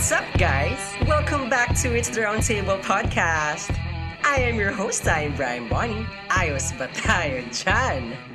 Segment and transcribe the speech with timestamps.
[0.00, 0.80] What's up, guys?
[1.04, 3.68] Welcome back to It's the Roundtable podcast.
[4.24, 6.08] I am your host, I'm Brian Bonnie.
[6.32, 7.44] Ayos ba tayo?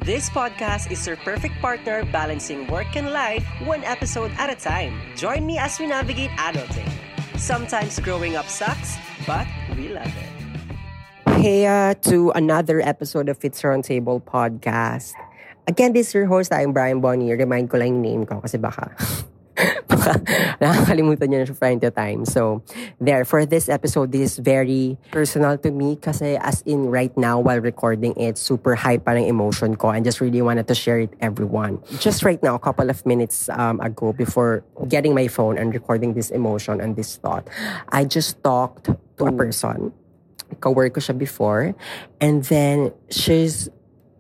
[0.06, 4.94] This podcast is your perfect partner balancing work and life one episode at a time.
[5.18, 6.86] Join me as we navigate adulting.
[7.34, 10.30] Sometimes growing up sucks, but we love it.
[11.42, 15.18] Hey uh, to another episode of It's Roundtable podcast.
[15.66, 17.34] Again, this is your host, I'm Brian Bonnie.
[17.34, 18.94] Remind ko lang yung name ko kasi baka
[19.90, 20.20] baka
[20.60, 22.22] nakakalimutan niyo na siya from to time.
[22.28, 22.62] So,
[23.00, 27.40] there, for this episode, this is very personal to me kasi as in right now
[27.40, 31.00] while recording it, super high pa ng emotion ko and just really wanted to share
[31.00, 31.80] it everyone.
[32.00, 36.14] Just right now, a couple of minutes um, ago before getting my phone and recording
[36.14, 37.48] this emotion and this thought,
[37.90, 39.94] I just talked to a person.
[40.60, 41.74] Kawork ko siya before.
[42.22, 43.70] And then, she's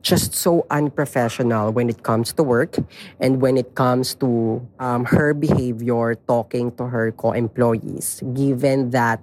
[0.05, 2.77] just so unprofessional when it comes to work
[3.19, 9.17] and when it comes to um, her behavior talking to her co-employees given that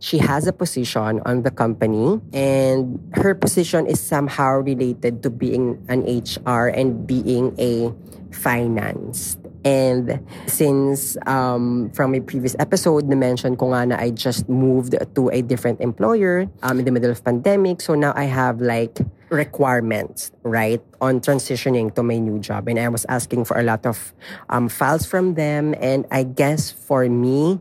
[0.00, 5.76] she has a position on the company and her position is somehow related to being
[5.92, 7.92] an HR and being a
[8.32, 14.92] finance and since um, from a previous episode, na-mention ko nga na I just moved
[14.92, 17.80] to a different employer um, in the middle of pandemic.
[17.80, 19.00] So now I have like
[19.34, 22.68] requirements, right, on transitioning to my new job.
[22.68, 24.14] And I was asking for a lot of
[24.48, 25.74] um, files from them.
[25.80, 27.60] And I guess for me,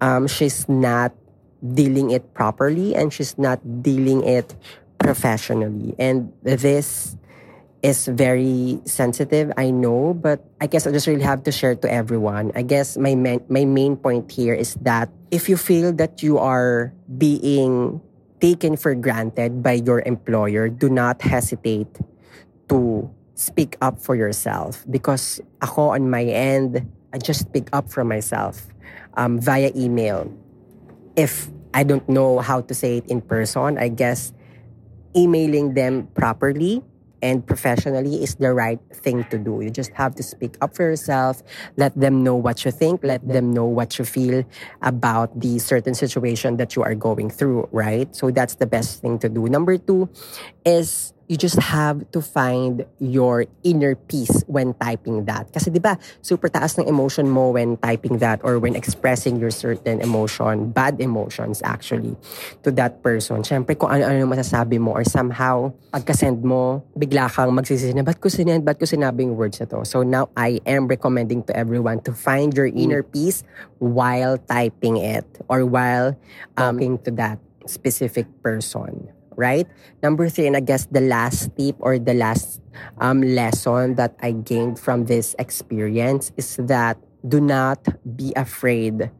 [0.00, 1.14] um, she's not
[1.62, 4.54] dealing it properly and she's not dealing it
[4.98, 5.94] professionally.
[5.98, 7.16] And this
[7.82, 11.90] is very sensitive, I know, but I guess I just really have to share to
[11.90, 12.52] everyone.
[12.54, 16.38] I guess my main, my main point here is that if you feel that you
[16.38, 18.00] are being
[18.42, 22.02] taken for granted by your employer, do not hesitate
[22.68, 23.06] to
[23.38, 26.82] speak up for yourself because ako on my end,
[27.14, 28.66] I just speak up for myself
[29.14, 30.26] um, via email.
[31.14, 34.34] If I don't know how to say it in person, I guess
[35.14, 36.82] emailing them properly
[37.22, 39.62] and professionally is the right thing to do.
[39.62, 41.42] You just have to speak up for yourself,
[41.76, 44.44] let them know what you think, let them know what you feel
[44.82, 48.14] about the certain situation that you are going through, right?
[48.14, 49.46] So that's the best thing to do.
[49.46, 50.10] Number two
[50.66, 55.48] is you just have to find your inner peace when typing that.
[55.48, 59.48] Kasi 'di ba, super taas ng emotion mo when typing that or when expressing your
[59.48, 62.12] certain emotion, bad emotions actually
[62.60, 63.40] to that person.
[63.40, 68.28] Syempre kung ano-ano masasabi mo or somehow pagka-send mo, bigla kang magsisisi na ba't ko
[68.28, 69.88] sinend, ba't ko sinabi yung words na to.
[69.88, 73.40] So now I am recommending to everyone to find your inner peace
[73.80, 76.12] while typing it or while
[76.60, 79.66] um, talking to that specific person right?
[80.02, 82.60] Number three, and I guess the last tip or the last
[82.98, 89.10] um, lesson that I gained from this experience is that do not be afraid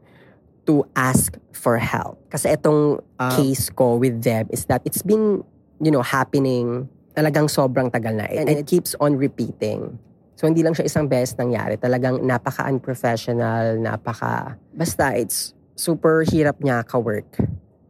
[0.65, 2.19] to ask for help.
[2.31, 5.43] Kasi itong uh, case ko with them is that it's been,
[5.83, 8.25] you know, happening talagang sobrang tagal na.
[8.25, 9.97] And it keeps on repeating.
[10.35, 11.77] So, hindi lang siya isang beses nangyari.
[11.77, 14.57] Talagang napaka-unprofessional, napaka...
[14.73, 17.37] Basta, it's super hirap niya ka-work.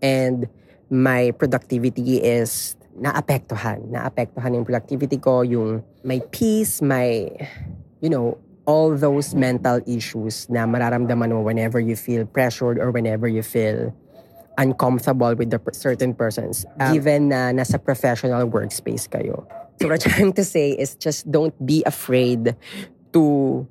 [0.04, 0.52] And
[0.94, 3.90] my productivity is naapektuhan.
[3.90, 7.26] Naapektuhan yung productivity ko, yung my peace, my,
[7.98, 8.38] you know,
[8.70, 13.90] all those mental issues na mararamdaman mo whenever you feel pressured or whenever you feel
[14.62, 19.50] uncomfortable with the certain persons, um, given na nasa professional workspace kayo.
[19.81, 22.56] So what I'm trying to say is just don't be afraid
[23.18, 23.66] to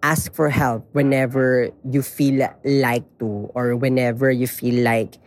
[0.00, 5.18] ask for help whenever you feel like to or whenever you feel like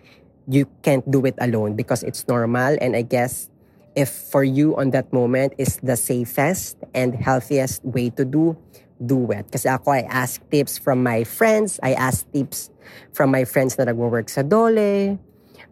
[0.47, 2.78] you can't do it alone because it's normal.
[2.81, 3.50] And I guess
[3.96, 8.57] if for you on that moment is the safest and healthiest way to do,
[9.03, 9.51] do it.
[9.51, 11.80] Kasi ako, I ask tips from my friends.
[11.84, 12.69] I ask tips
[13.13, 15.18] from my friends na nagwo-work sa Dole.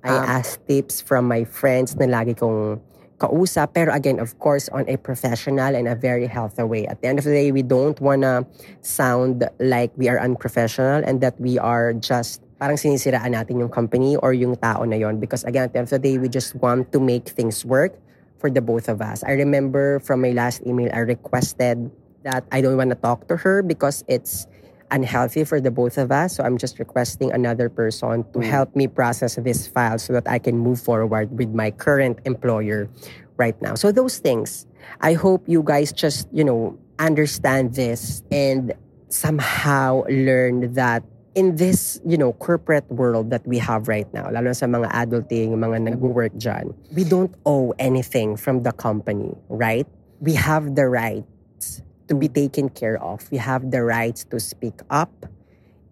[0.03, 2.79] I um, ask tips from my friends na lagi kong
[3.19, 3.75] kausap.
[3.75, 6.87] Pero again, of course, on a professional and a very healthy way.
[6.87, 8.47] At the end of the day, we don't wanna
[8.81, 14.19] sound like we are unprofessional and that we are just parang sinisiraan natin yung company
[14.19, 16.59] or yung tao na yon because again at the end of the day we just
[16.59, 17.95] want to make things work
[18.35, 19.23] for the both of us.
[19.23, 21.91] I remember from my last email I requested
[22.23, 24.47] that I don't want to talk to her because it's
[24.91, 26.35] unhealthy for the both of us.
[26.35, 28.43] So I'm just requesting another person to mm.
[28.43, 32.89] help me process this file so that I can move forward with my current employer
[33.37, 33.75] right now.
[33.75, 34.65] So those things,
[35.01, 38.73] I hope you guys just, you know, understand this and
[39.07, 41.03] somehow learn that
[41.35, 45.55] in this, you know, corporate world that we have right now, lalo sa mga adulting,
[45.55, 49.87] mga nag-work dyan, we don't owe anything from the company, right?
[50.19, 53.23] We have the rights to be taken care of.
[53.31, 55.29] We have the rights to speak up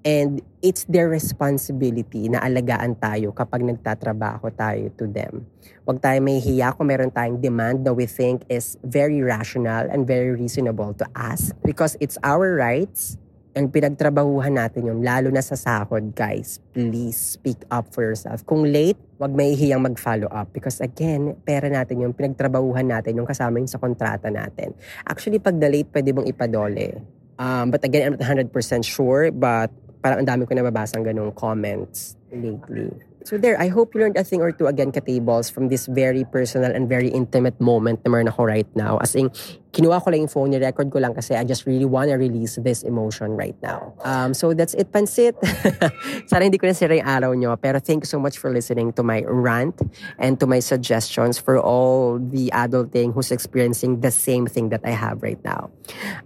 [0.07, 5.43] And it's their responsibility na alagaan tayo kapag nagtatrabaho tayo to them.
[5.83, 10.07] Huwag tayo may hiya kung meron tayong demand na we think is very rational and
[10.07, 13.19] very reasonable to ask because it's our rights
[13.57, 16.61] and pinagtrabahuhan natin yun, lalo na sa sahod, guys.
[16.77, 18.45] Please speak up for yourself.
[18.45, 23.25] Kung late, wag may hiyang mag-follow up because again, pera natin yung pinagtrabahuhan natin, yung
[23.25, 24.77] kasama yung sa kontrata natin.
[25.09, 27.01] Actually, pag the late, pwede mong ipadole.
[27.41, 28.53] Um, but again, I'm not 100%
[28.85, 29.73] sure, but
[30.05, 32.93] parang ang dami ko nababasang ganong comments lately.
[33.27, 36.23] So there, I hope you learned a thing or two again, Katables, from this very
[36.23, 39.03] personal and very intimate moment na meron ako right now.
[39.03, 39.27] As in,
[39.75, 42.87] kinuha ko lang yung phone, ni-record ko lang kasi I just really wanna release this
[42.87, 43.91] emotion right now.
[44.07, 45.35] Um, so that's it, Pansit.
[46.31, 47.59] Sana hindi ko na sira yung araw nyo.
[47.59, 49.75] Pero thank you so much for listening to my rant
[50.23, 54.95] and to my suggestions for all the adulting who's experiencing the same thing that I
[54.95, 55.67] have right now.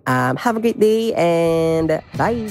[0.05, 2.45] Um, have a great day and bye!